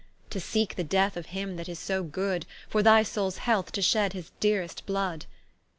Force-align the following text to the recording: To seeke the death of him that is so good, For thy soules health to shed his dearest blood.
To 0.31 0.39
seeke 0.39 0.77
the 0.77 0.83
death 0.83 1.15
of 1.15 1.27
him 1.27 1.57
that 1.57 1.69
is 1.69 1.77
so 1.77 2.01
good, 2.01 2.47
For 2.67 2.81
thy 2.81 3.03
soules 3.03 3.37
health 3.37 3.71
to 3.73 3.83
shed 3.83 4.13
his 4.13 4.31
dearest 4.39 4.87
blood. 4.87 5.27